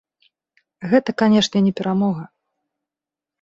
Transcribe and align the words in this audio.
Гэта, 0.93 1.15
канешне, 1.23 1.57
не 1.67 1.73
перамога. 1.81 2.23